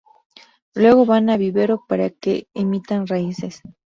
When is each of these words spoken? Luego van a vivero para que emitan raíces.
Luego 0.73 1.05
van 1.05 1.29
a 1.29 1.37
vivero 1.37 1.83
para 1.87 2.09
que 2.09 2.47
emitan 2.55 3.05
raíces. 3.05 3.61